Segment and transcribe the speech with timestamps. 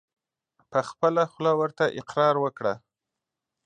[0.71, 2.73] په خپله خوله ورته اقرار وکړه!